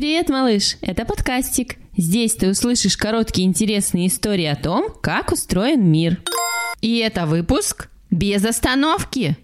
Привет, 0.00 0.30
малыш! 0.30 0.78
Это 0.80 1.04
подкастик. 1.04 1.76
Здесь 1.94 2.32
ты 2.32 2.48
услышишь 2.48 2.96
короткие 2.96 3.46
интересные 3.46 4.06
истории 4.06 4.46
о 4.46 4.56
том, 4.56 4.90
как 5.02 5.30
устроен 5.30 5.84
мир. 5.84 6.22
И 6.80 6.96
это 7.00 7.26
выпуск 7.26 7.90
без 8.10 8.42
остановки. 8.46 9.36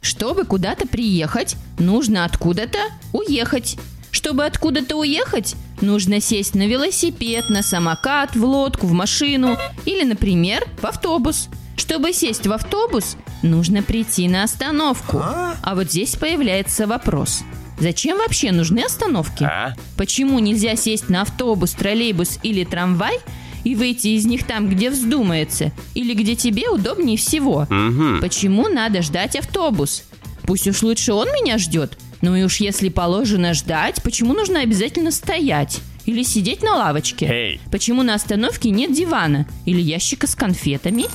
Чтобы 0.00 0.46
куда-то 0.46 0.88
приехать, 0.88 1.56
нужно 1.78 2.24
откуда-то 2.24 2.78
уехать. 3.12 3.76
Чтобы 4.12 4.46
откуда-то 4.46 4.96
уехать, 4.96 5.56
нужно 5.82 6.22
сесть 6.22 6.54
на 6.54 6.66
велосипед, 6.66 7.50
на 7.50 7.62
самокат, 7.62 8.34
в 8.34 8.42
лодку, 8.46 8.86
в 8.86 8.92
машину 8.92 9.58
или, 9.84 10.04
например, 10.04 10.64
в 10.80 10.86
автобус. 10.86 11.50
Чтобы 11.76 12.12
сесть 12.12 12.46
в 12.46 12.52
автобус, 12.52 13.16
нужно 13.42 13.82
прийти 13.82 14.28
на 14.28 14.44
остановку. 14.44 15.18
А 15.22 15.74
вот 15.74 15.90
здесь 15.90 16.16
появляется 16.16 16.86
вопрос. 16.86 17.42
Зачем 17.78 18.18
вообще 18.18 18.52
нужны 18.52 18.80
остановки? 18.80 19.44
А? 19.44 19.74
Почему 19.96 20.38
нельзя 20.38 20.76
сесть 20.76 21.08
на 21.08 21.22
автобус, 21.22 21.72
троллейбус 21.72 22.38
или 22.42 22.64
трамвай 22.64 23.18
и 23.64 23.74
выйти 23.74 24.08
из 24.08 24.26
них 24.26 24.44
там, 24.44 24.68
где 24.68 24.90
вздумается, 24.90 25.72
или 25.94 26.14
где 26.14 26.36
тебе 26.36 26.68
удобнее 26.68 27.16
всего? 27.16 27.66
Мгм. 27.68 28.20
Почему 28.20 28.68
надо 28.68 29.02
ждать 29.02 29.36
автобус? 29.36 30.04
Пусть 30.42 30.68
уж 30.68 30.82
лучше 30.82 31.12
он 31.14 31.28
меня 31.28 31.58
ждет. 31.58 31.98
Ну 32.20 32.36
и 32.36 32.42
уж 32.44 32.56
если 32.58 32.88
положено 32.90 33.54
ждать, 33.54 34.02
почему 34.02 34.34
нужно 34.34 34.60
обязательно 34.60 35.10
стоять? 35.10 35.80
Или 36.06 36.22
сидеть 36.22 36.62
на 36.62 36.76
лавочке? 36.76 37.26
Эй. 37.26 37.60
Почему 37.70 38.02
на 38.02 38.14
остановке 38.14 38.70
нет 38.70 38.92
дивана? 38.92 39.46
Или 39.64 39.80
ящика 39.80 40.26
с 40.26 40.34
конфетами? 40.34 41.06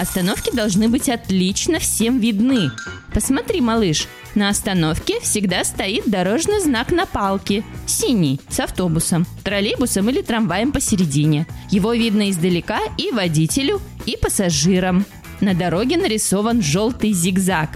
Остановки 0.00 0.50
должны 0.50 0.88
быть 0.88 1.10
отлично 1.10 1.78
всем 1.78 2.20
видны. 2.20 2.70
Посмотри, 3.12 3.60
малыш, 3.60 4.08
на 4.34 4.48
остановке 4.48 5.20
всегда 5.20 5.62
стоит 5.62 6.08
дорожный 6.08 6.58
знак 6.60 6.90
на 6.90 7.04
палке. 7.04 7.64
Синий, 7.84 8.40
с 8.48 8.60
автобусом, 8.60 9.26
троллейбусом 9.44 10.08
или 10.08 10.22
трамваем 10.22 10.72
посередине. 10.72 11.46
Его 11.70 11.92
видно 11.92 12.30
издалека 12.30 12.80
и 12.96 13.10
водителю, 13.10 13.82
и 14.06 14.16
пассажирам. 14.16 15.04
На 15.42 15.52
дороге 15.52 15.98
нарисован 15.98 16.62
желтый 16.62 17.12
зигзаг. 17.12 17.68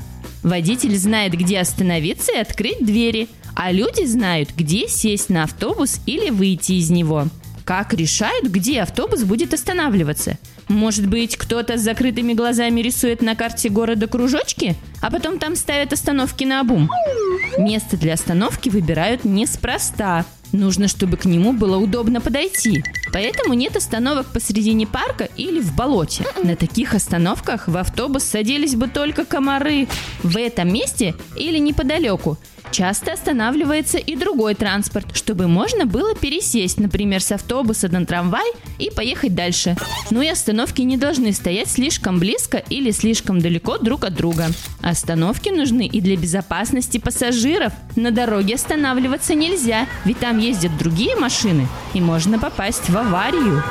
Водитель 0.42 0.97
знает, 0.97 1.34
где 1.34 1.61
остановиться 1.61 2.33
и 2.33 2.39
открыть 2.39 2.83
двери, 2.83 3.28
а 3.55 3.70
люди 3.70 4.06
знают, 4.06 4.48
где 4.56 4.89
сесть 4.89 5.28
на 5.28 5.42
автобус 5.42 6.00
или 6.06 6.30
выйти 6.30 6.72
из 6.72 6.89
него. 6.89 7.27
Как 7.65 7.95
решают, 7.95 8.47
где 8.47 8.83
автобус 8.83 9.23
будет 9.23 9.55
останавливаться? 9.55 10.37
Может 10.69 11.09
быть, 11.09 11.37
кто-то 11.37 11.79
с 11.79 11.81
закрытыми 11.83 12.34
глазами 12.34 12.81
рисует 12.81 13.23
на 13.23 13.34
карте 13.34 13.70
города 13.70 14.07
кружочки, 14.07 14.77
а 15.01 15.11
потом 15.11 15.39
там 15.39 15.57
ставят 15.57 15.92
остановки 15.92 16.45
на 16.45 16.61
обум? 16.61 16.91
Место 17.57 17.97
для 17.97 18.15
остановки 18.15 18.69
выбирают 18.69 19.25
неспроста. 19.25 20.27
Нужно, 20.53 20.89
чтобы 20.89 21.17
к 21.17 21.25
нему 21.25 21.53
было 21.53 21.79
удобно 21.79 22.20
подойти. 22.20 22.85
Поэтому 23.15 23.55
нет 23.55 23.77
остановок 23.77 24.27
посредине 24.27 24.89
парка 24.89 25.29
или 25.37 25.61
в 25.61 25.73
болоте. 25.77 26.27
На 26.43 26.57
таких 26.57 26.95
остановках 26.95 27.69
в 27.69 27.77
автобус 27.77 28.25
садились 28.25 28.75
бы 28.75 28.89
только 28.89 29.25
комары. 29.25 29.87
В 30.25 30.37
этом 30.37 30.73
месте 30.73 31.15
или 31.37 31.59
неподалеку 31.59 32.37
часто 32.75 33.12
останавливается 33.12 33.98
и 33.98 34.17
другой 34.17 34.57
транспорт, 34.57 35.15
чтобы 35.17 35.47
можно 35.47 35.87
было 35.87 36.17
пересесть, 36.17 36.81
например, 36.81 37.23
с 37.23 37.31
автобуса 37.31 37.89
на 37.89 38.05
трамвай 38.05 38.51
и 38.79 38.91
поехать 38.91 39.35
дальше. 39.35 39.77
Ну 40.11 40.20
и 40.20 40.29
остановки 40.29 40.83
не 40.83 40.97
должны 40.97 41.33
стоять 41.33 41.70
слишком 41.70 42.19
близко 42.19 42.59
или 42.69 42.91
слишком 42.91 43.41
далеко 43.41 43.79
друг 43.79 44.05
от 44.05 44.15
друга. 44.15 44.48
Остановки 44.83 45.51
нужны 45.51 45.87
и 45.87 46.01
для 46.01 46.17
безопасности 46.17 46.98
пассажиров. 46.98 47.73
На 47.95 48.11
дороге 48.11 48.57
останавливаться 48.57 49.35
нельзя, 49.35 49.87
ведь 50.05 50.19
там 50.19 50.39
ездят 50.39 50.77
другие 50.77 51.14
машины, 51.14 51.69
и 51.95 52.01
можно 52.01 52.41
попасть 52.41 52.89
в 52.89 52.97
аварию. 53.05 53.63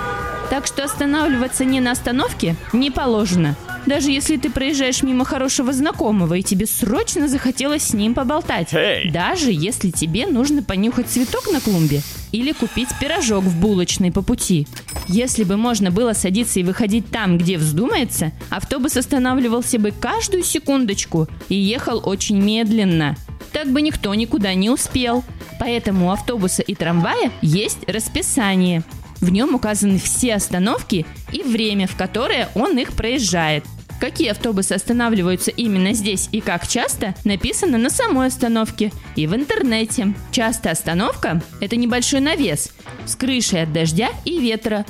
Так 0.49 0.67
что 0.67 0.83
останавливаться 0.83 1.65
не 1.65 1.79
на 1.79 1.91
остановке 1.91 2.55
не 2.71 2.91
положено. 2.91 3.55
Даже 3.85 4.11
если 4.11 4.37
ты 4.37 4.49
проезжаешь 4.49 5.01
мимо 5.01 5.25
хорошего 5.25 5.73
знакомого, 5.73 6.35
и 6.35 6.43
тебе 6.43 6.67
срочно 6.67 7.27
захотелось 7.27 7.83
с 7.83 7.93
ним 7.93 8.13
поболтать. 8.13 8.73
Эй! 8.73 9.09
Даже 9.11 9.51
если 9.51 9.89
тебе 9.89 10.27
нужно 10.27 10.61
понюхать 10.63 11.09
цветок 11.09 11.51
на 11.51 11.59
клумбе 11.59 12.01
или 12.31 12.51
купить 12.51 12.89
пирожок 13.01 13.43
в 13.43 13.59
булочной 13.59 14.11
по 14.11 14.21
пути. 14.21 14.67
Если 15.07 15.43
бы 15.43 15.57
можно 15.57 15.91
было 15.91 16.13
садиться 16.13 16.59
и 16.59 16.63
выходить 16.63 17.09
там, 17.09 17.37
где 17.37 17.57
вздумается, 17.57 18.31
автобус 18.49 18.95
останавливался 18.95 19.79
бы 19.79 19.91
каждую 19.91 20.43
секундочку 20.43 21.27
и 21.49 21.55
ехал 21.55 22.01
очень 22.05 22.39
медленно. 22.39 23.17
Так 23.51 23.71
бы 23.71 23.81
никто 23.81 24.13
никуда 24.13 24.53
не 24.53 24.69
успел. 24.69 25.23
Поэтому 25.59 26.07
у 26.07 26.11
автобуса 26.11 26.61
и 26.61 26.75
трамвая 26.75 27.31
есть 27.41 27.87
расписание. 27.87 28.83
В 29.23 29.31
нем 29.31 29.55
указаны 29.55 29.99
все 29.99 30.35
остановки 30.35 31.05
и 31.31 31.43
время, 31.43 31.87
в 31.87 31.95
которое 31.95 32.49
он 32.55 32.77
их 32.77 32.91
проезжает. 32.91 33.63
Какие 34.01 34.31
автобусы 34.31 34.73
останавливаются 34.73 35.49
именно 35.49 35.93
здесь 35.93 36.27
и 36.33 36.41
как 36.41 36.67
часто, 36.67 37.15
написано 37.23 37.77
на 37.77 37.89
самой 37.89 38.27
остановке 38.27 38.91
и 39.15 39.25
в 39.25 39.33
интернете. 39.33 40.13
Часто 40.33 40.71
остановка– 40.71 41.41
это 41.61 41.77
небольшой 41.77 42.19
навес 42.19 42.73
с 43.05 43.15
крышей 43.15 43.63
от 43.63 43.71
дождя 43.71 44.09
и 44.25 44.39
ветра. 44.39 44.85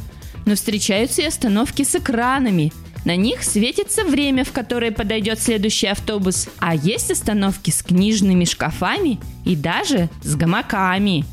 Но 0.47 0.55
встречаются 0.55 1.21
и 1.21 1.25
остановки 1.25 1.83
с 1.83 1.94
экранами. 1.94 2.73
На 3.05 3.15
них 3.15 3.44
светится 3.44 4.03
время, 4.03 4.45
в 4.45 4.51
которое 4.51 4.91
подойдет 4.91 5.39
следующий 5.39 5.88
автобус. 5.88 6.50
А 6.57 6.73
есть 6.73 7.11
остановки 7.11 7.69
с 7.69 7.83
книжными 7.83 8.45
шкафами 8.45 9.19
и 9.45 9.55
даже 9.55 10.09
с 10.23 10.35
гамаками. 10.35 11.23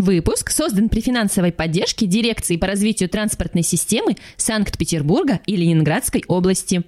Выпуск 0.00 0.50
создан 0.50 0.88
при 0.88 1.02
финансовой 1.02 1.52
поддержке 1.52 2.06
Дирекции 2.06 2.56
по 2.56 2.66
развитию 2.66 3.10
транспортной 3.10 3.62
системы 3.62 4.16
Санкт-Петербурга 4.38 5.40
и 5.44 5.56
Ленинградской 5.56 6.24
области. 6.26 6.84